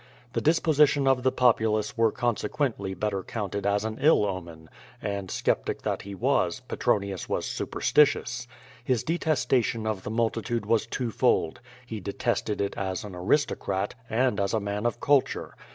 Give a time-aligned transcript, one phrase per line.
[0.33, 6.15] The disposition of the populace were consequently better counted an ill omeiu.and, skeptic that he
[6.15, 8.47] was, Petronius was super stitious.
[8.83, 14.39] (His detestation of the multitude was two fold: he detested it as an aristocrat, and
[14.39, 15.53] as a man of culture.